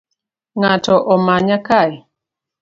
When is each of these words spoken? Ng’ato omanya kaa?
Ng’ato 0.59 0.95
omanya 1.13 1.57
kaa? 1.67 1.91